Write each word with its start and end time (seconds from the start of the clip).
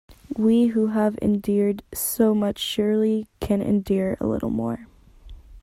We 0.35 0.65
who 0.69 0.87
have 0.87 1.19
endured 1.21 1.83
so 1.93 2.33
much 2.33 2.57
surely 2.57 3.27
can 3.39 3.61
endure 3.61 4.17
a 4.19 4.25
little 4.25 4.49
more. 4.49 4.87